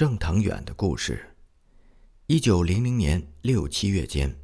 [0.00, 1.28] 郑腾远的故事。
[2.26, 4.34] 一九零零年六七月间，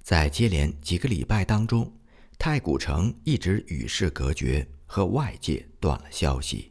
[0.00, 1.92] 在接连几个礼拜当中，
[2.38, 6.70] 太古城一直与世隔绝，和外界断了消息。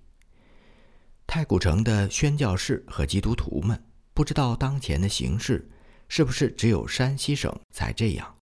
[1.27, 3.77] 太古城的宣教士和基督徒们
[4.13, 5.69] 不知道当前的形势
[6.07, 8.37] 是不是只有山西省才这样，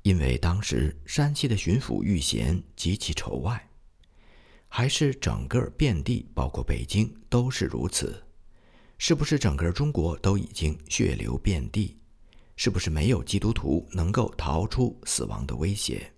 [0.00, 3.68] 因为当时山西的巡抚玉贤极其仇外。
[4.66, 8.24] 还是整个遍地，包括北京，都是如此？
[9.02, 11.96] 是不是整个中国都已经血流遍地？
[12.54, 16.12] 是不是没有基督徒能够逃出死亡的威胁？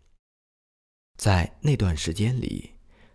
[1.17, 2.73] 在那段时间里，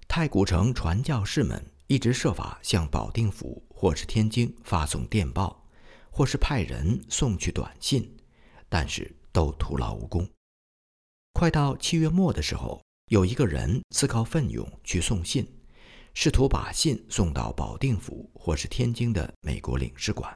[0.07, 5.69] 太古城传教士们一直设法向保定府或是天津发送电报，
[6.09, 8.09] 或是派人送去短信，
[8.69, 10.25] 但是都徒劳无功。
[11.33, 12.81] 快到七月末的时候。
[13.09, 15.47] 有一个人自告奋勇去送信，
[16.19, 20.35] 试图把信送到保定府或是天津的美国领事馆。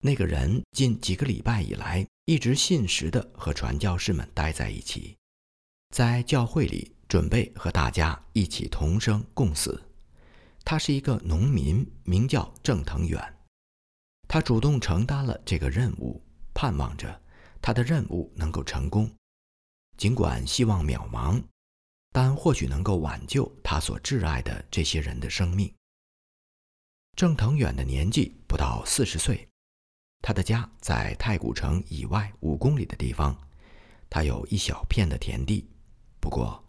[0.00, 5.16] 那个人近几个礼拜以来一直信实的和传教士们待在一起，
[5.92, 9.82] 在教会里准备和大家一起同生共死。
[10.64, 13.20] 他是一个农民，名叫郑腾远。
[14.28, 16.22] 他主动承担了这个任务，
[16.54, 17.20] 盼望着
[17.60, 19.10] 他的任务能够成功。
[19.96, 21.42] 尽管希望渺茫，
[22.12, 25.72] 但或许能够挽救他所挚爱的这些人的生命。
[27.16, 29.46] 郑腾远的年纪不到四十岁，
[30.22, 33.36] 他的家在太古城以外五公里的地方，
[34.08, 35.68] 他有一小片的田地。
[36.18, 36.64] 不过，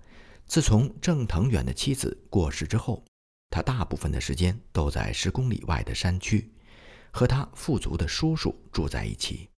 [0.45, 3.03] 自从郑腾远的妻子过世之后，
[3.49, 6.51] 他大部分的时间都在十公里外的山区，
[7.11, 9.49] 和他富足的叔叔住在一起，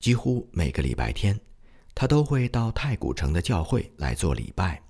[0.00, 1.38] 几乎每个礼拜天。
[1.94, 4.82] 他都会到太古城的教会来做礼拜。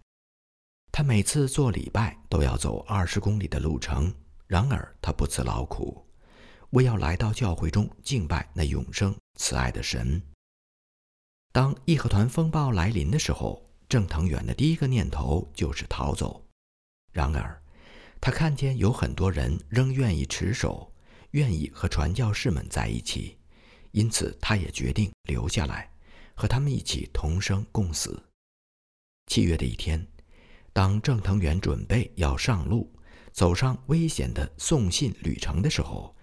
[0.93, 4.15] 他每次做礼拜都要走二十公里的路程，
[4.47, 6.07] 然而他不辞劳苦，
[6.71, 10.23] 为要来到教会中敬拜那永生慈爱的神。
[11.51, 16.47] 当义和团风暴来临的时候，郑腾远的第一个念头就是逃走。
[17.11, 17.63] 然而，
[18.21, 20.93] 他看见有很多人仍愿意持守，
[21.31, 23.39] 愿意和传教士们在一起，
[23.93, 25.91] 因此他也决定留下来。
[26.35, 28.23] 和他们一起同生共死。
[29.27, 30.05] 七月的一天，
[30.73, 32.91] 当郑腾远准备要上路，
[33.33, 36.15] 走上危险的送信旅程的时候，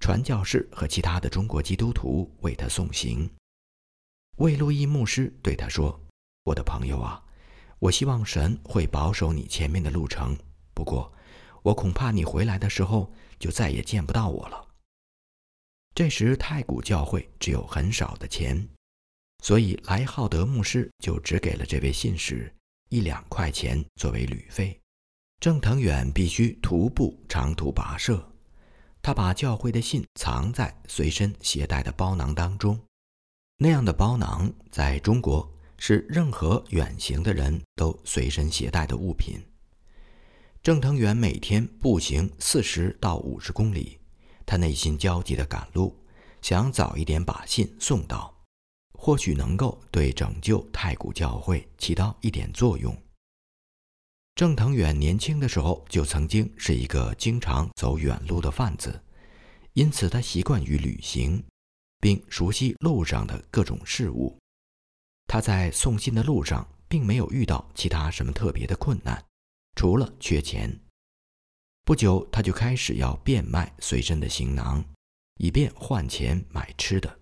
[0.00, 3.30] 传教士和其他的中国基督徒为他送行。
[4.38, 6.00] 魏路易牧师对他说
[6.44, 7.22] ：“我的朋友啊，
[7.78, 10.36] 我希望神会保守你前面的路程。
[10.72, 11.12] 不过，
[11.62, 14.68] 我恐怕你回来的时候就再也见不到我了。”
[15.94, 18.68] 这时，太古教会只有很少的钱。
[19.42, 22.52] 所以莱浩德牧师就只给了这位信使
[22.88, 24.80] 一两块钱作为旅费。
[25.40, 28.32] 郑腾远必须徒步长途跋涉，
[29.00, 32.78] 他把教会的信藏在随身携带的包囊当中。
[33.58, 35.48] 那样的包囊在中国
[35.78, 39.40] 是任何远行的人都随身携带的物品。
[40.62, 43.98] 郑腾远每天步行四十到五十公里，
[44.44, 45.96] 他内心焦急地赶路，
[46.42, 48.37] 想早一点把信送到。
[49.08, 52.94] 或许能够对拯救太古教会起到一点作用。
[54.34, 59.02] 郑腾远年轻的时候就曾经是一个经常走远路的贩子，
[59.72, 61.42] 因此他习惯于旅行，
[62.00, 64.38] 并熟悉路上的各种事物。
[65.26, 69.24] 他在送信的路上并没有遇到其他什么特别的困难，
[69.76, 70.70] 除了缺钱。
[71.86, 74.84] 不久，他就开始要变卖随身的行囊，
[75.38, 77.20] 以便换钱买吃的。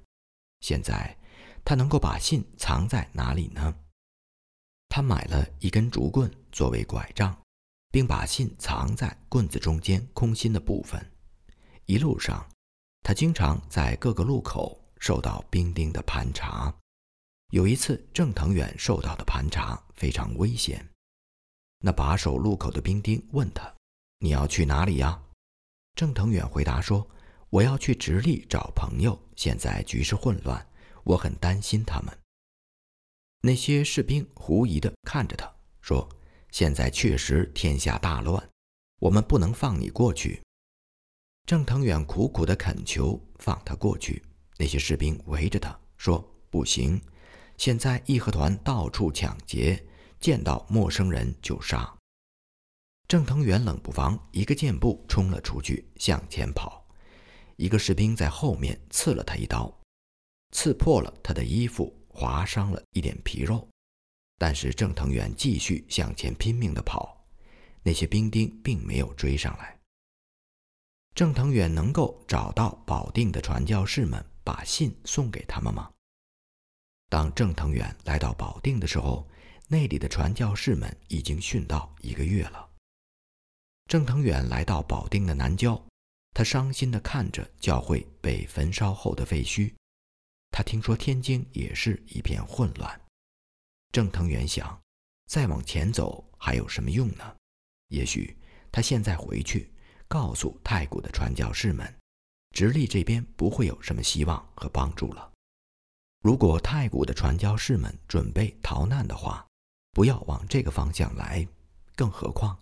[0.62, 1.16] 现在。
[1.66, 3.76] 他能够把信藏在哪里呢？
[4.88, 7.36] 他买了一根竹棍作为拐杖，
[7.90, 11.04] 并把信藏在棍子中间空心的部分。
[11.86, 12.48] 一路上，
[13.02, 16.72] 他经常在各个路口受到兵丁的盘查。
[17.50, 20.88] 有一次，郑腾远受到的盘查非常危险。
[21.80, 23.74] 那把守路口的兵丁问他
[24.20, 25.20] ：“你要去哪里呀？”
[25.96, 27.04] 郑腾远回答说
[27.50, 29.20] ：“我要去直隶找朋友。
[29.34, 30.64] 现在局势混乱。”
[31.06, 32.18] 我很担心他们。
[33.40, 35.48] 那些士兵狐疑地看着他，
[35.80, 36.08] 说
[36.50, 38.50] ：“现在确实天下大乱，
[38.98, 40.42] 我们不能放你过去。”
[41.46, 44.20] 郑腾远苦苦地恳求放他过去。
[44.58, 46.18] 那些士兵围着他说
[46.50, 47.00] ：“不行，
[47.56, 49.86] 现在义和团到处抢劫，
[50.18, 51.96] 见到陌生人就杀。”
[53.06, 56.84] 郑腾远冷不防一个箭步冲了出去，向前跑。
[57.54, 59.72] 一个士兵在后面刺了他一刀。
[60.56, 63.68] 刺破了他的衣服，划伤了一点皮肉，
[64.38, 67.22] 但是郑腾远继续向前拼命地跑，
[67.82, 69.78] 那些兵丁并没有追上来。
[71.14, 75.90] 郑腾远能够找到保定的传教士们，把信送给他们吗？
[77.10, 79.28] 当郑腾远来到保定的时候，
[79.68, 82.66] 那里的传教士们已经殉道一个月了。
[83.90, 85.78] 郑腾远来到保定的南郊，
[86.32, 89.70] 他伤心地看着教会被焚烧后的废墟。
[90.50, 93.00] 他听说天津也是一片混乱。
[93.92, 94.80] 郑腾远想，
[95.26, 97.36] 再往前走还有什么用呢？
[97.88, 98.36] 也许
[98.70, 99.70] 他现在回去。
[100.08, 101.92] 告诉太谷的传教士们，
[102.52, 105.32] 直隶这边不会有什么希望和帮助了。
[106.22, 109.44] 如果太谷的传教士们准备逃难的话，
[109.90, 111.44] 不要往这个方向来。
[111.96, 112.56] 更何况，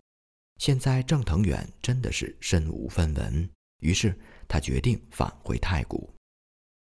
[0.57, 3.47] 现在郑腾远真的是身无分文，
[3.81, 6.14] 于是他决定返回太谷。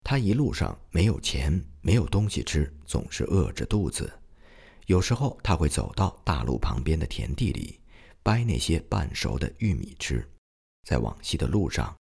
[0.10, 4.10] 他一路上没有钱，没有东西吃，总是饿着肚子。
[4.86, 7.78] 有时候他会走到大路旁边的田地里，
[8.24, 10.26] 掰那些半熟的玉米吃。
[10.86, 11.94] 在往西的路上，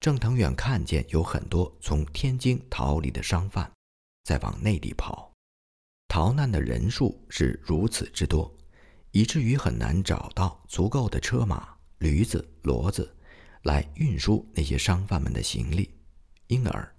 [0.00, 3.70] 郑腾远看见有很多从天津逃离的商贩，
[4.24, 5.30] 在往内地跑。
[6.08, 8.50] 逃难的人数是如此之多，
[9.10, 11.68] 以至于很难找到足够的车马、
[11.98, 13.14] 驴子、骡子，
[13.64, 15.90] 来运输那些商贩们的行李。
[16.46, 16.96] 因而，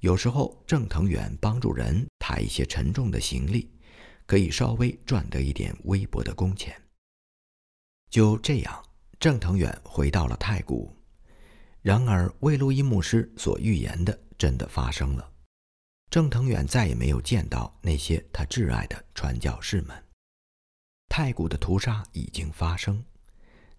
[0.00, 3.70] 有时候郑腾远帮助人抬一些沉重的行李，
[4.26, 6.74] 可以稍微赚得一点微薄的工钱。
[8.10, 8.84] 就这样。
[9.20, 10.96] 郑腾远回到了太谷，
[11.82, 15.28] 然而魏路易牧师所预言的真的发生了。
[16.08, 20.04] 郑腾远再也没有见到那些他挚爱的传教士们。
[21.08, 23.04] 太古的屠杀已经发生，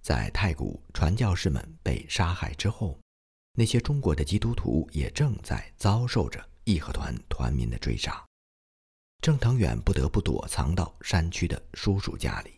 [0.01, 2.99] 在太古传教士们被杀害之后，
[3.53, 8.25] 那些中国的基督徒也正在遭受着义和团团民的追杀。
[9.21, 12.53] 郑腾远不得不躲藏到山区的叔叔家里。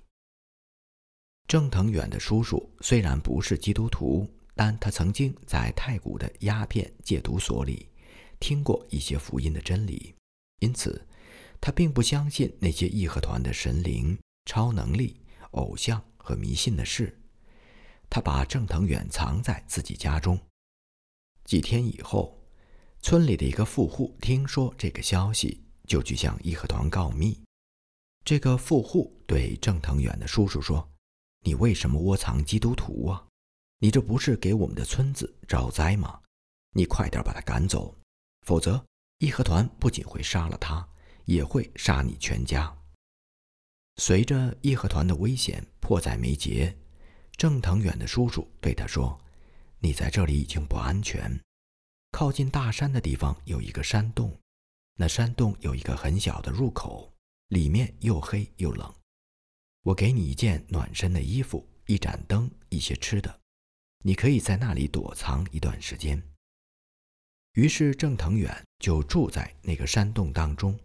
[1.48, 7.90] 郑腾远的叔叔虽然不是基督徒，但他曾经在太谷的鸦片戒毒所里
[8.40, 10.14] 听过一些福音的真理，
[10.60, 11.06] 因此
[11.60, 15.20] 他并不相信那些义和团的神灵、超能力、
[15.52, 17.20] 偶像和迷信的事。
[18.10, 20.40] 他把郑腾远藏在自己家中。
[21.52, 22.42] 几天以后，
[23.02, 27.38] 村里的一个富户听说这个消息，就去向义和团告密。
[28.24, 30.90] 这个富户对郑腾远的叔叔说。
[31.44, 33.28] 你为什么窝藏基督徒啊？
[33.80, 36.22] 你这不是给我们的村子招灾吗？
[36.74, 37.94] 你快点把他赶走，
[38.48, 38.82] 否则
[39.18, 40.88] 义和团不仅会杀了他，
[41.26, 42.74] 也会杀你全家。
[43.98, 46.74] 随着义和团的危险迫在眉睫，
[47.34, 49.20] 郑腾远的叔叔对他说
[49.84, 51.42] ：“你在这里已经不安全，
[52.12, 54.40] 靠近大山的地方有一个山洞，
[54.94, 57.12] 那山洞有一个很小的入口，
[57.48, 58.94] 里面又黑又冷。”
[59.82, 63.40] 我给你一件暖身的衣服，一盏灯，一些吃的，
[64.04, 66.22] 你可以在那里躲藏一段时间。
[67.54, 70.80] 于是郑腾远就住在那个山洞当中。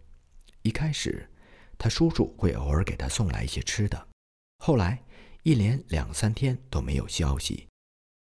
[0.63, 1.29] 一开始，
[1.77, 4.07] 他叔叔会偶尔给他送来一些吃的。
[4.57, 5.03] 后来，
[5.43, 7.67] 一连两三天都没有消息，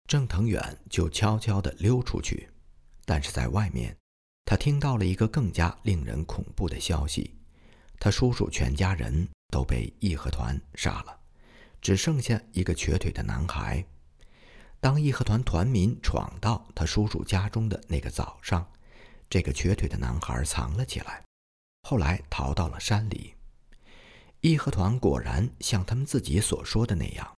[0.08, 2.50] 郑腾远就悄悄地溜出去。
[3.06, 3.98] 但是在外面，
[4.46, 7.36] 他听到了一个更加令人恐怖的消息：
[8.00, 9.28] 他叔叔全家人。
[9.54, 11.16] 都被义和团杀了，
[11.80, 13.86] 只剩下一个瘸腿的男孩。
[14.80, 18.68] 当义和团团民闯到他叔叔家中的那个早上，
[19.30, 21.24] 这个瘸腿的男孩藏了起来，
[21.84, 23.36] 后来逃到了山里。
[24.42, 27.38] 义和团果然像他们自己所说的那样，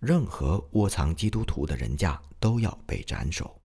[0.00, 3.60] 任何窝藏基督徒的人家都要被斩首。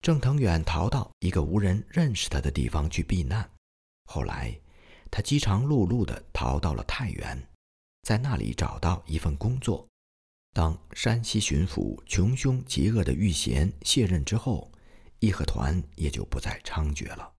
[0.00, 3.50] 郑腾远逃到一个无人认识他的地方去避难，
[4.04, 4.58] 后来。
[5.12, 7.48] 他饥肠辘辘地逃到了太原，
[8.02, 9.84] 在那里找到一份工作。
[10.54, 14.70] 当山西巡抚穷凶极恶的玉贤卸任之后，
[15.18, 17.34] 义和团也就不再猖獗了。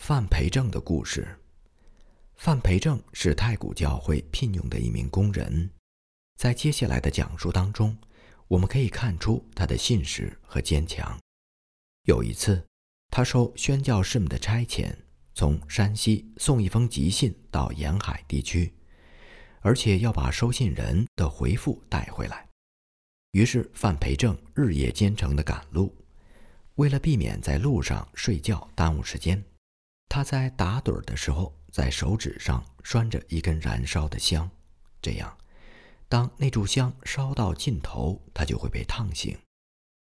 [0.00, 1.38] 范培正的故事。
[2.34, 5.70] 范培正是太古教会聘用的一名工人，
[6.36, 7.96] 在接下来的讲述当中，
[8.46, 11.18] 我们可以看出他的信实和坚强。
[12.02, 12.64] 有一次，
[13.10, 14.94] 他受宣教士们的差遣。
[15.38, 18.72] 从山西送一封急信到沿海地区，
[19.60, 22.48] 而且要把收信人的回复带回来。
[23.32, 25.94] 于是范培正日夜兼程的赶路，
[26.76, 29.44] 为了避免在路上睡觉耽误时间，
[30.08, 34.50] 他在打盹的时候在手指上拴着一根燃烧的香，
[35.02, 35.36] 这样，
[36.08, 39.36] 当那炷香烧到尽头，他就会被烫醒，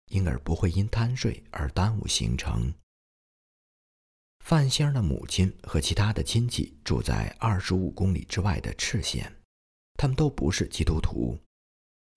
[0.07, 2.73] 因而不会因贪睡而耽误行程。
[4.45, 9.31] 范仙儿的母亲和其他的亲戚住在二十五公里之外的赤县，
[9.95, 11.39] 他们都不是基督徒。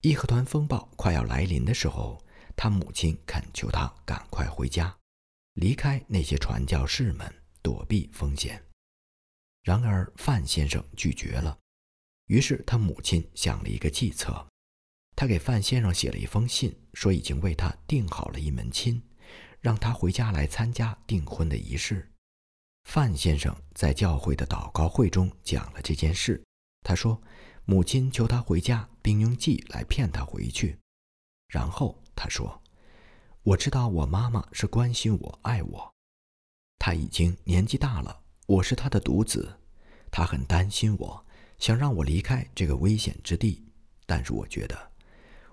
[0.00, 2.22] 义和团风暴快要来临的时候，
[2.56, 4.96] 他母亲恳求他赶快回家，
[5.54, 8.64] 离开那些传教士们，躲避风险。
[9.62, 11.58] 然而范先生拒绝了。
[12.26, 14.46] 于是他母亲想了一个计策，
[15.16, 19.02] 他给范先生写了一封信，说已经为他订好了一门亲，
[19.60, 22.10] 让他回家来参加订婚的仪式。
[22.84, 26.42] 范先生在教会的祷告会中讲了这件事。
[26.82, 27.18] 他说
[27.64, 30.78] ：“母亲求他回家，并用计来骗他回去。”
[31.48, 32.62] 然后他说
[33.42, 35.94] ：“我知道我妈妈是关心我、爱我。
[36.78, 39.60] 她已经年纪大了，我是她的独子，
[40.10, 41.23] 她很担心我，
[41.64, 43.64] 想让我离开这个危险之地。
[44.04, 44.92] 但是我觉得，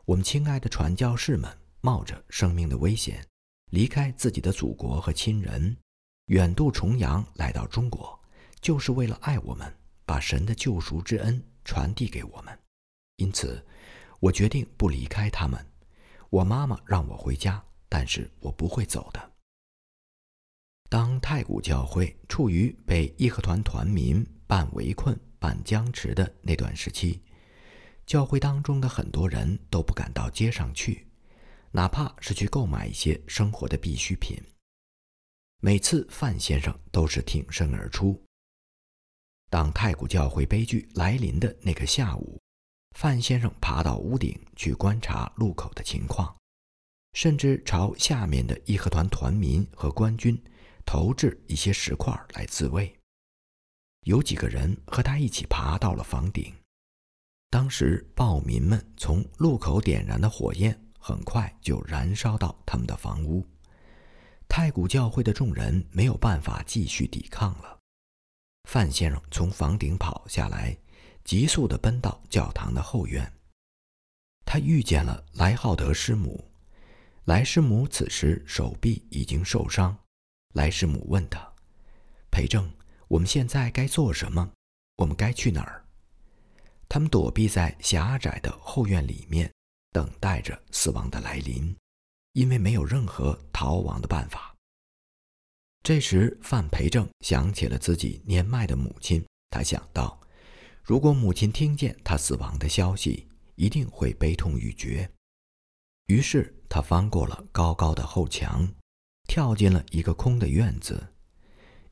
[0.04, 1.50] 我们亲爱的传教士们
[1.80, 3.26] 冒着生命的危险，
[3.70, 5.78] 离开自己的祖国和亲人。”
[6.28, 8.20] 远渡重洋来到中国，
[8.60, 9.74] 就是为了爱我们，
[10.06, 12.60] 把神的救赎之恩传递给我们。
[13.16, 13.66] 因此，
[14.20, 15.66] 我决定不离开他们。
[16.30, 19.32] 我妈妈让我回家，但是我不会走的。
[20.90, 27.20] 当太古教会处于被义和团团民半围困、半僵持的那段时期，
[28.06, 31.08] 教会当中的很多人都不敢到街上去，
[31.72, 34.40] 哪怕是去购买一些生活的必需品。
[35.60, 38.24] 每次范先生都是挺身而出。
[39.50, 42.40] 当太古教会悲剧来临的那个下午，
[42.96, 46.38] 范先生爬到屋顶去观察路口的情况，
[47.14, 50.40] 甚至朝下面的义和团团民和官军
[50.86, 52.96] 投掷一些石块来自卫。
[54.02, 56.54] 有几个人和他一起爬到了房顶。
[57.50, 63.46] 当时暴民们从路口点燃的火焰很快就燃烧到他们的房屋。
[64.48, 67.80] 太古教会的众人没有办法继续抵抗了。
[68.70, 70.78] 范先生从房顶跑下来，
[71.24, 73.32] 急速地奔到教堂的后院。
[74.46, 76.50] 他遇见了莱浩德师母。
[77.26, 79.98] 莱师母此时手臂已经受伤。
[80.54, 81.54] 莱师母问他
[82.32, 82.70] ：“裴正，
[83.12, 84.50] 我们现在该做什么？
[84.96, 85.86] 我们该去哪儿？”
[86.88, 89.52] 他们躲避在狭窄的后院里面，
[89.92, 91.76] 等待着死亡的来临。
[92.32, 94.56] 因为没有任何逃亡的办法。
[95.84, 99.22] 这时，范培正想起了自己年迈的母亲。
[99.50, 100.18] 他想到，
[100.82, 105.12] 如果母亲听见他死亡的消息，一定会悲痛欲绝。
[106.06, 108.74] 于是，他翻过了高高的后墙，
[109.28, 111.14] 跳进了一个空的院子。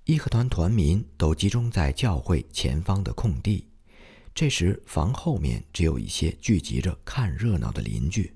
[0.10, 3.68] 义和团团民都集中在教会前方的空地。
[4.34, 8.34] 这时，房后面只有一些聚集着看热闹的邻居。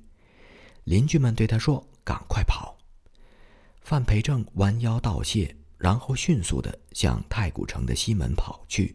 [0.83, 1.85] 邻居们对他说。
[2.05, 2.77] 赶快跑！
[3.79, 8.93] 范培正弯腰道谢，然后迅速地向太古城的西门跑去。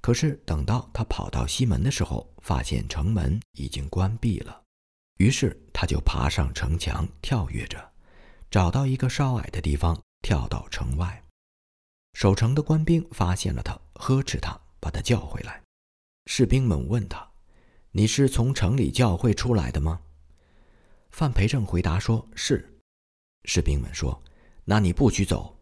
[0.00, 4.62] 可是等到他跑到西门的时候，发现城门已经关闭了。
[5.18, 7.92] 于是他就爬上城墙，跳跃着，
[8.50, 11.22] 找到一个稍矮的地方，跳到城外。
[12.18, 15.62] 守城的官兵发现了他，呵斥他，把他叫回来。
[16.26, 17.30] 士兵们问他
[17.94, 20.00] ：“你是从城里教会出来的吗？”
[21.10, 22.80] 范培正回答说：“是。”
[23.46, 24.20] 士兵们说
[24.66, 25.60] ：“那你不许走。”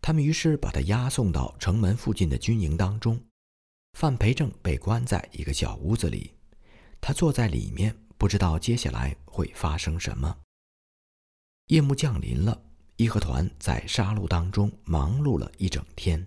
[0.00, 3.22] 他们于是把他押送到城门附近的军营当中。
[3.92, 6.32] 范培正被关在一个小屋子里，
[6.98, 10.34] 他坐在里面，不知道接下来会发生什么。
[11.66, 12.64] 夜幕降临了，
[13.02, 16.24] 义和团在杀戮当中忙碌了一整天。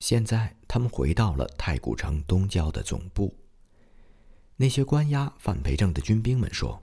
[0.00, 3.34] 现在他们回到了太古城东郊的总部。
[4.56, 6.82] 那些关押范培正的军兵们说。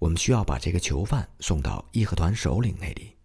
[0.00, 3.16] 我们需要把这个囚犯送到义和团首领那里。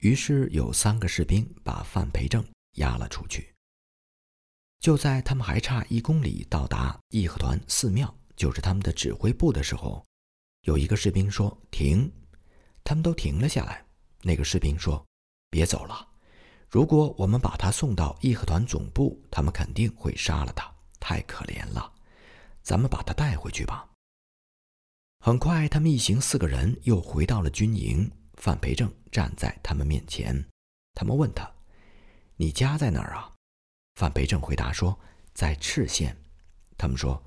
[0.00, 2.44] 于是有三个士兵把范培正
[2.76, 3.54] 押了出去。
[4.80, 10.04] 就在他们还差一公里到达义和团寺庙，就是他们的指挥部的时候，
[10.62, 12.10] 有一个士兵说：“停！”
[12.82, 13.83] 他们都停了下来。
[14.26, 15.04] 那个士兵说
[15.50, 16.08] ：“别走了，
[16.70, 21.92] 如果我们把他送到义和团总部，他们肯定会杀了他，太可怜了。
[22.62, 23.86] 咱们把他带回去吧。”
[25.20, 28.10] 很快，他们一行四个人又回到了军营。
[28.36, 30.44] 范培正站在他们面前，
[30.94, 31.50] 他们问他
[32.36, 33.30] ：“你家在哪儿啊？”
[33.94, 34.98] 范培正回答说
[35.34, 36.16] ：“在赤县。”
[36.76, 37.22] 他们说：“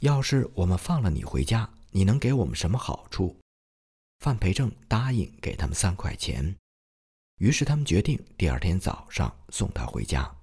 [0.00, 3.36] 要是我们放了你回家，你能给我们什么好处？”
[4.24, 6.56] 范培正答应给他们三块钱。
[7.40, 10.34] 于是他们决定第二天早上送他回家。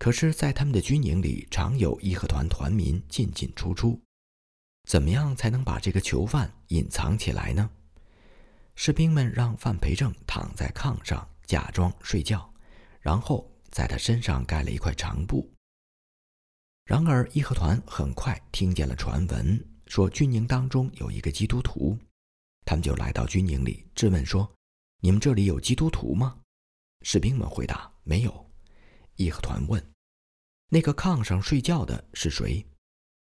[0.00, 4.02] 可是，在他们的军营里，常有义和团团民进进出出。
[4.88, 7.70] 怎么样才能把这个囚犯隐藏起来呢？
[8.74, 12.52] 士兵们让范培正躺在炕上，假装睡觉，
[12.98, 15.48] 然后在他身上盖了一块长布。
[16.84, 21.96] 然而，义和团很快听见了传闻，说军营当中有一个基督徒，
[22.64, 24.50] 他们就来到军营里质问说
[25.00, 26.38] ：“你们这里有基督徒吗？”
[27.02, 28.50] 士兵们回答：“没有。”
[29.16, 29.84] 义和团问
[30.70, 32.64] ：“那个炕上睡觉的是谁？”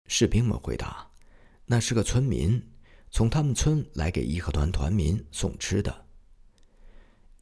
[0.09, 1.09] 士兵们回答
[1.65, 2.61] ：“那是个村民，
[3.11, 6.07] 从他们村来给义和团团民送吃的。”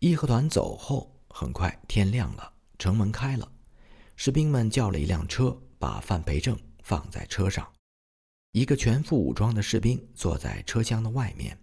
[0.01, 3.51] 义和团走后，很快天亮了，城门开了，
[4.15, 7.67] 士兵们叫了一辆车，把范培正放在车上。
[8.53, 11.59] 一个全副武装的士兵坐在车厢的外面。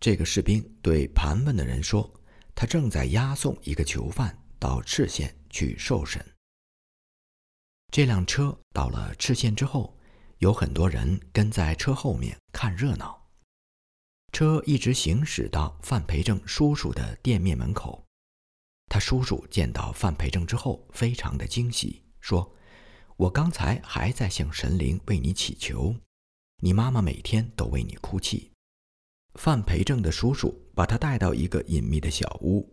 [0.00, 2.12] 这个士兵对盘问的人说
[2.54, 6.24] ：“他正在押送一个囚犯到赤县去受审。”
[7.90, 9.96] 这辆车到了赤县之后，
[10.38, 13.24] 有很多人跟在车后面看热闹。
[14.32, 18.04] 车一直行驶到范培正叔叔的店面门口，
[18.90, 22.52] 他叔叔见到范培正之后，非常的惊喜，说
[23.16, 25.94] ：“我刚才还在向神灵为你祈求，
[26.62, 28.50] 你妈妈每天都为你哭泣。”
[29.34, 32.68] 范培正的叔叔把他带到一个隐秘的小屋，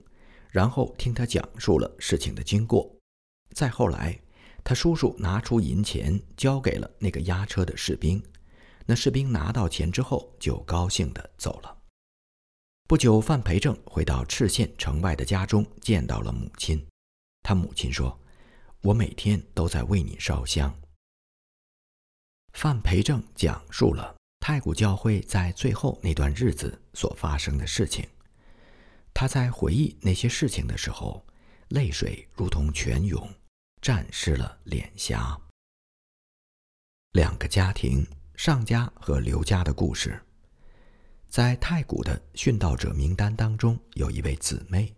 [0.49, 2.95] 然后听他讲述了事情的经过。
[3.53, 4.19] 再后来，
[4.63, 8.21] 他叔叔拿出银钱交给了那个押车的士兵。
[8.85, 11.77] 那士兵拿到钱之后，就高兴地走了。
[12.87, 16.85] 不久，范培正回到赤县城外的家中，见到了母亲。
[17.41, 18.19] 他母亲说
[18.81, 20.75] ：“我每天都在为你烧香。”
[22.53, 28.05] 范培正讲述了太古教会在最后那段日子所发生的事情。
[29.13, 31.25] 他在回忆那些事情的时候，
[31.69, 33.29] 泪水如同泉涌，
[33.81, 35.39] 沾湿了脸颊。
[37.13, 38.05] 两个家庭。
[38.33, 40.19] 上家和刘家的故事，
[41.29, 44.91] 在太古的殉道者名单当中，有一位姊妹，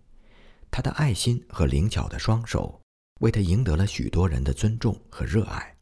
[0.71, 2.79] 她的爱心和灵巧的双手，
[3.19, 5.75] 为她赢得了许多人的尊重和热爱。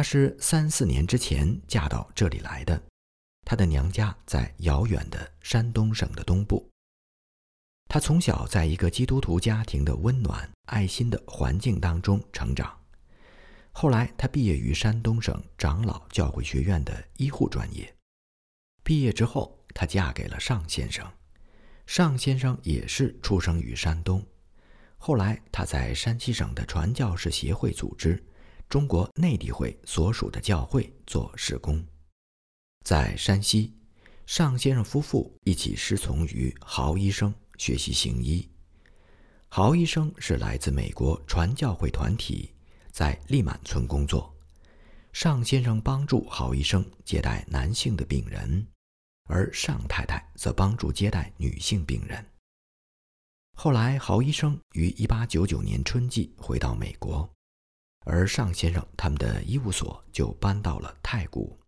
[0.00, 2.82] 她是三四年之前嫁到这里来的，
[3.44, 6.66] 她的娘家在遥远的山东省的东部。
[7.86, 12.74] 她从小在一个基督徒家庭的温暖、爱心的环境当中成长。
[13.72, 17.94] 后来，她毕业于山东省长老教会学院的医护专业。
[18.82, 21.06] 毕业之后，她嫁给了尚先生。
[21.84, 24.26] 尚先生也是出生于山东。
[24.96, 28.24] 后来，他在山西省的传教士协会组织——
[28.70, 31.84] 中国内地会所属的教会做事工。
[32.86, 33.74] 在山西，
[34.26, 38.48] 尚先生夫妇一起师从于郝医生学习行医。
[39.48, 42.54] 郝医生是来自美国传教会团体。
[42.92, 44.34] 在利满村工作，
[45.12, 48.66] 尚先生帮助郝医生接待男性的病人，
[49.28, 52.24] 而尚太太则帮助接待女性病人。
[53.56, 57.30] 后来，郝医生于1899年春季回到美国，
[58.04, 61.58] 而尚先生他们的医务所就搬到了太谷。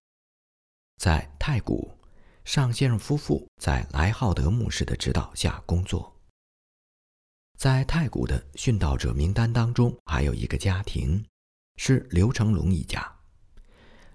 [0.98, 1.92] 在太谷，
[2.44, 6.14] 尚先生夫妇在莱浩德牧师的指导下工作。
[7.58, 11.24] 在太谷的殉道者名单当中，还有一个家庭，
[11.76, 13.10] 是刘成龙一家。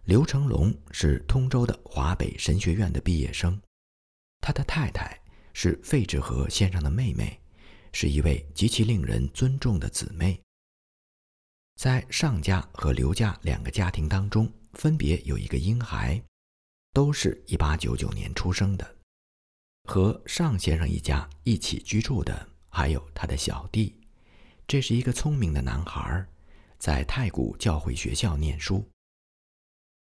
[0.06, 3.62] 刘成龙是通州的华北神学院的毕业生，
[4.40, 5.20] 他的太太
[5.54, 7.40] 是费志和先生的妹妹，
[7.94, 10.42] 是一位极其令人尊重的姊妹。
[11.78, 16.20] 在尚家和刘家两个家庭当中，分别有一个婴孩，
[16.92, 18.96] 都是一八九九年出生的，
[19.84, 22.50] 和尚先生一家一起居住的。
[22.68, 23.96] 还有他的小弟，
[24.68, 26.26] 这是一个聪明的男孩，
[26.80, 28.84] 在太古教会学校念书。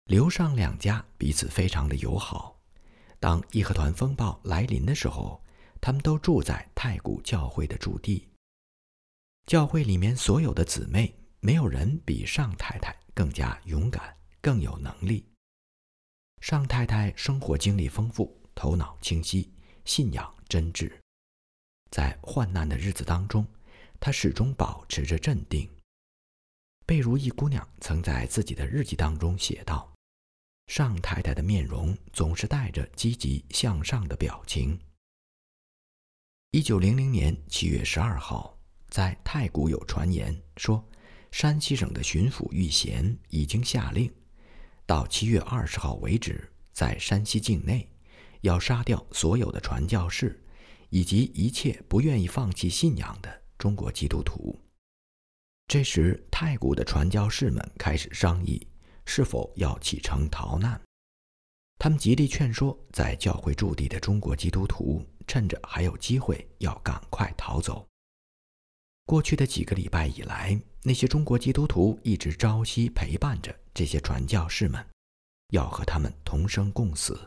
[0.05, 2.59] 刘尚两家彼此非常的友好。
[3.19, 5.43] 当义和团风暴来临的时候，
[5.79, 8.27] 他们都住在太古教会的驻地。
[9.45, 11.15] 教会里面所有的姊妹，
[11.47, 15.25] 没有人比尚太太更加勇敢、更有能力。
[16.41, 19.49] 尚太太生活经历丰富，头脑清晰，
[19.85, 20.91] 信仰真挚。
[21.89, 23.47] 在患难的日子当中，
[23.97, 25.65] 她始终保持着镇定。
[26.85, 29.89] 贝如意姑娘曾在自己的日记当中写道
[30.67, 34.77] ：“尚太太的面容总是带着积极向上的表情。”
[36.51, 40.85] 一九零零年七月十二号，在太谷有传言说，
[41.31, 44.11] 山西省的巡抚玉贤已经下令，
[44.85, 47.89] 到七月二十号为止，在山西境内
[48.41, 50.43] 要杀掉所有的传教士。
[50.89, 54.57] 以及一切不愿意放弃信仰的中国基督徒。
[55.67, 58.65] 这时，太古的传教士们开始商议
[59.05, 60.81] 是否要启程逃难。
[61.77, 67.85] 他们极力劝说在教会驻地的中国基督徒，趁着还有机会要赶快逃走。
[69.07, 74.85] 过去的几个礼拜以来，那些中国基督徒一直朝夕陪伴着这些传教士们，
[75.53, 77.17] 要和他们同生共死。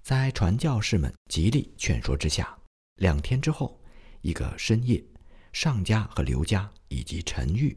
[0.00, 2.56] 在传教士们极力劝说之下，
[3.00, 3.76] 两天之后，
[4.20, 5.04] 一个深夜，
[5.52, 7.76] 尚家和刘家以及陈玉，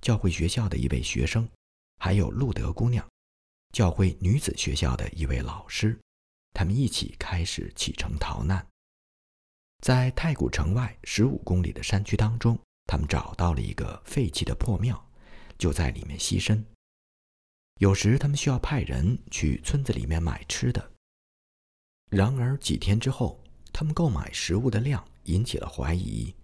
[0.00, 1.48] 教会学校的一位学生，
[1.98, 3.04] 还有路德姑娘，
[3.72, 5.98] 教会女子学校的一位老师，
[6.52, 8.64] 他们一起开始启程逃难。
[9.84, 15.10] 在太古城外十五公里的山区当中，他们找到了一个废弃的破庙，
[15.58, 16.64] 就在里面栖身。
[17.80, 20.90] 有时他们需要派人去村子里面买吃的。
[22.10, 23.38] 然而几天之后，
[23.74, 26.34] 他们购买食物的量引起了怀疑。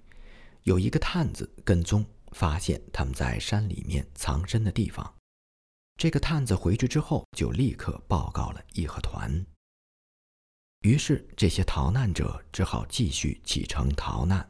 [0.64, 5.14] 有一个探子跟踪，发现他们在山里面藏身的地方。
[5.96, 9.42] 这个探子回去之后，就立刻报告了义和团。
[10.80, 14.48] 于是，这些逃难者只好继续启程逃难。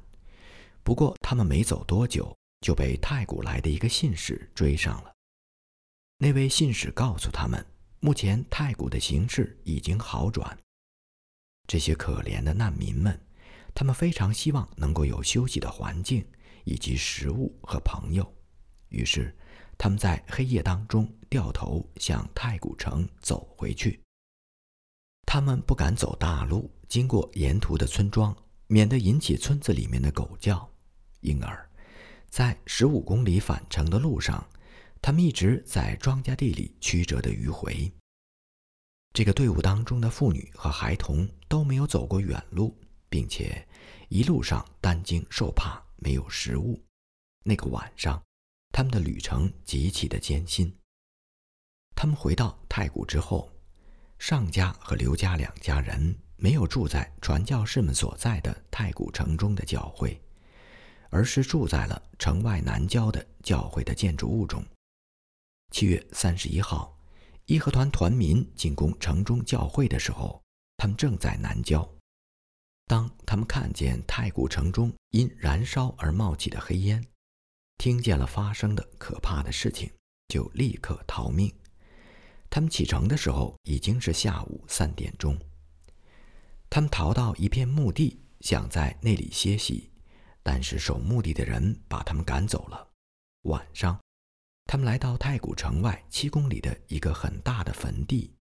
[0.84, 5.12] 不过，他们没走多久，就被太古来的一个信使追上了。
[6.18, 7.64] 那位信使告诉他们，
[7.98, 10.56] 目前太古的形势已经好转。
[11.66, 13.20] 这些可怜的难民们，
[13.74, 16.24] 他们非常希望能够有休息的环境，
[16.62, 18.32] 以及食物和朋友。
[18.90, 19.36] 于是，
[19.76, 24.00] 他们在黑夜当中掉头向太古城走回去。
[25.32, 30.68] 他们不敢走大路，经过沿途的村庄，免得引起村子里面的狗叫。
[31.20, 31.70] 因而，
[32.28, 34.44] 在十五公里返程的路上，
[35.00, 37.88] 他们一直在庄稼地里曲折的迂回。
[39.14, 42.76] 这个队伍当中的妇女和孩童都没有走过远路，
[43.08, 43.64] 并且
[44.08, 46.82] 一路上担惊受怕，没有食物。
[47.44, 48.20] 那个晚上，
[48.72, 50.76] 他们的旅程极其的艰辛。
[51.94, 53.48] 他们回到太谷之后。
[54.20, 60.20] 尚家和刘家两家人没有住在传教士们所在的太古城中的教会，
[61.08, 64.62] 而是住在了城外南郊的教会的建筑物中。
[65.70, 66.94] 七月三十一号，
[67.46, 70.38] 义和团团民进攻城中教会的时候，
[70.76, 71.90] 他们正在南郊。
[72.86, 77.02] 当他们看见太古城中因燃烧而冒起的黑烟，
[77.78, 79.90] 听见了发生的可怕的事情，
[80.28, 81.50] 就立刻逃命。
[82.50, 85.38] 他们启程的时候已经是下午三点钟。
[86.68, 89.88] 他们逃到一片墓地，想在那里歇息，
[90.42, 92.90] 但是守墓地的人把他们赶走了。
[93.42, 94.00] 晚上，
[94.66, 98.34] 他们来到太古城外七公里的一个很大的坟地，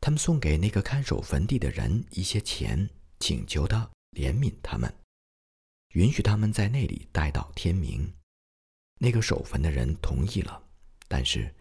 [0.00, 4.92] 他们送给那个看守坟地的人一些钱，请求他怜悯他们，
[5.94, 8.12] 允许他们在那里待到天明。
[8.98, 10.60] 那个守坟的人同意了，
[11.06, 11.54] 但是。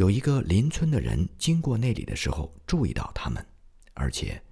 [0.00, 3.46] 有一个邻村的人经过那里的时候，注意到他们，
[3.92, 4.42] 而且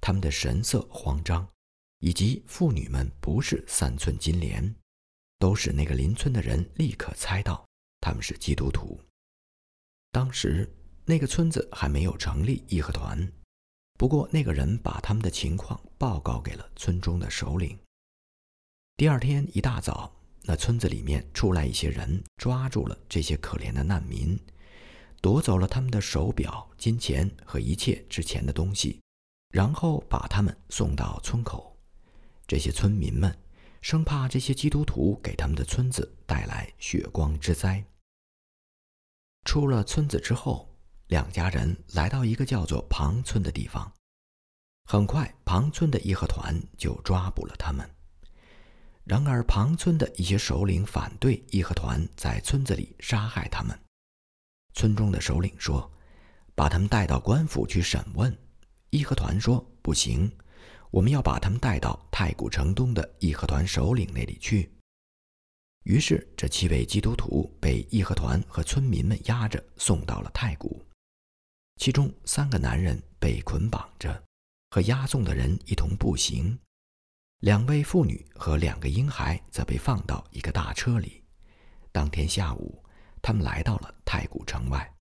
[0.00, 1.46] 他们的神色慌张，
[1.98, 4.74] 以及妇女们不是三寸金莲，
[5.38, 7.62] 都使那个邻村的人立刻猜到
[8.00, 8.98] 他们是基督徒。
[10.10, 10.66] 当时
[11.04, 13.30] 那个村子还没有成立义和团，
[13.98, 17.78] 不过那个人把他们的情况报告给了村中的首领。
[18.96, 20.10] 第二天一大早，
[20.44, 24.40] 那村子里面出来一些人，抓住了这些可怜的难民。
[25.24, 29.00] 夺走了他们的手表、金钱和一切值钱的东西，
[29.48, 31.74] 然后把他们送到村口。
[32.46, 33.34] 这些村民们
[33.80, 37.82] 生怕这些基督徒给他们的村子带来血光之灾。
[39.46, 43.90] 出了村子之后，两家人来到一个叫做庞村的地方。
[44.84, 47.88] 很快，庞村的义和团就抓捕了他们。
[49.04, 53.74] 然而，庞村的一些首领反对义和团在村子里杀害他们。
[54.74, 55.90] 村中的首领说
[56.54, 58.36] ：“把他们带到官府去审问。”
[58.90, 60.30] 义和团说：“不行，
[60.90, 64.70] 我们要把他们带到太古城东的义和团首领那里去。”
[65.84, 70.84] 于是，这七位基督徒被义和团和村民们押着送到了太古。
[71.76, 74.22] 其中三个男人被捆绑着，
[74.70, 76.56] 和押送的人一同步行；
[77.40, 81.22] 两位妇女和两个婴孩则被放到一个大车里。
[81.92, 82.83] 当天下午。
[83.26, 84.94] 他们来到了太古城外。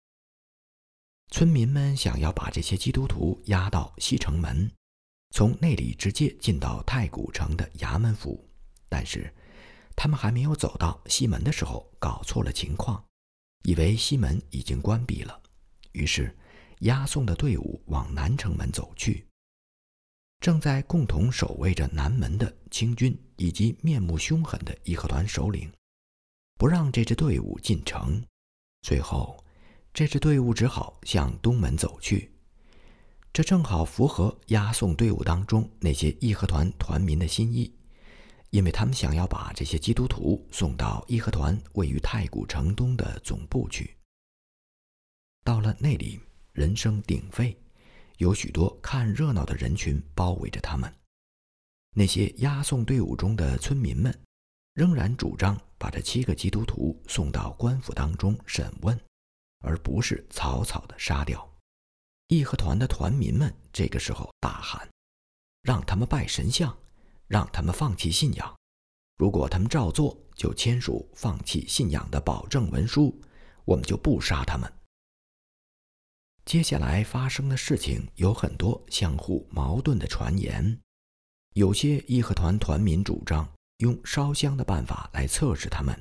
[1.30, 4.72] 村民们想要把这些基督徒押到西城门，
[5.32, 8.48] 从那里直接进到太古城的衙门府。
[8.88, 9.30] 但是，
[9.94, 13.04] 他们还没有走到西门的时候，搞错了情况，
[13.64, 15.38] 以为西门已经关闭了。
[15.92, 16.34] 于是，
[16.80, 19.28] 押送的队伍往南城门走去。
[20.40, 25.70] 正在共同守卫着南门的清军以及面目凶狠的义和团首领。
[26.56, 28.24] 不让这支队伍进城，
[28.82, 29.44] 最后，
[29.94, 32.32] 这支队伍只好向东门走去。
[33.32, 37.74] 这正好符合押送队伍当中那些义和团团民的心意，
[38.52, 43.98] 因为他们想要把这些基督徒送到义和团位于太古城东的总部去。
[45.44, 46.20] 到了那里，
[46.52, 47.58] 人声鼎沸，
[48.18, 50.94] 有许多看热闹的人群包围着他们。
[51.96, 54.16] 那些押送队伍中的村民们，
[54.74, 59.00] 仍然主张把这七个基督徒送到官府当中审问，
[59.60, 61.48] 而不是草草的杀掉。
[62.28, 64.90] 义和团的团民们这个时候大喊
[65.62, 66.76] ：“让他们拜神像，
[67.28, 68.56] 让他们放弃信仰。
[69.18, 73.22] 如果他们照做，就签署放弃信仰的保证文书，
[73.66, 74.72] 我们就不杀他们。”
[76.46, 80.80] 接下来发生的事情有很多相互矛盾的传言。
[81.54, 83.48] 有些义和团团民主张
[83.84, 85.94] 用烧香的办法来测试他们。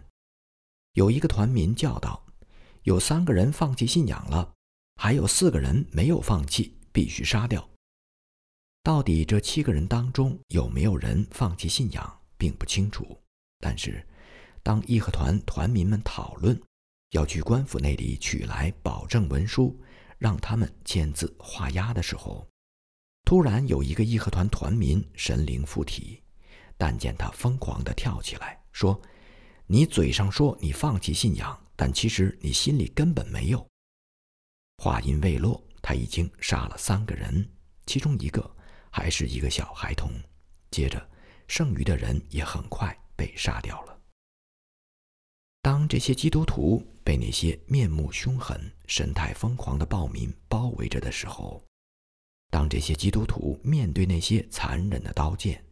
[0.92, 2.24] 有一个团民叫道
[2.84, 4.54] ：“有三个人放弃信仰了，
[4.94, 7.68] 还有四个人没有放弃，必须杀掉。”
[8.84, 13.18] 到底这七个人当中有没有人放弃信仰，并不清楚。
[13.58, 14.06] 但是，
[14.62, 16.60] 当义和团团民们讨论
[17.10, 19.76] 要去官府那里取来保证文书，
[20.18, 22.46] 让他们签字画押的时候，
[23.24, 26.21] 突然有一个义和团团民神灵附体，
[26.82, 29.00] 但见他疯狂地跳起来，说
[29.68, 33.64] ：“你嘴上说你放弃信仰，但其实你心里根本没有。”
[34.82, 37.48] 话音未落，他已经杀了三个人，
[37.86, 38.56] 其中一个
[38.90, 40.10] 还是一个小孩童。
[40.72, 41.08] 接着，
[41.46, 43.96] 剩余的人也很快被杀掉了。
[45.60, 51.64] 当这些基督徒被那些面目凶狠、神态疯狂的暴民包围着的时候，
[52.50, 55.64] 当这些基督徒面对那些残忍的刀剑，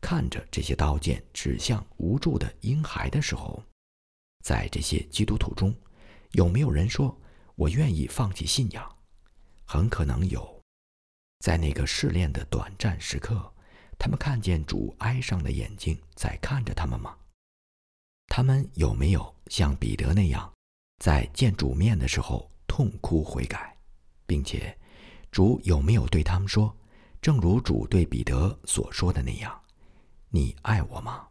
[0.00, 3.62] 看着这些刀剑指向无助的婴孩的时候，
[4.44, 5.74] 在这些基督徒中，
[6.32, 7.16] 有没有人说
[7.56, 8.96] “我愿意放弃信仰”？
[9.66, 10.62] 很可能有。
[11.40, 13.52] 在那个试炼的短暂时刻，
[13.98, 17.16] 他们看见主哀伤的眼睛在看着他们吗？
[18.26, 20.52] 他们有没有像彼得那样，
[20.98, 23.76] 在见主面的时候痛哭悔改，
[24.26, 24.76] 并且
[25.30, 26.74] 主有没有对他们说，
[27.20, 29.60] 正如主对彼得所说的那样
[30.30, 31.27] ：“你爱我吗？”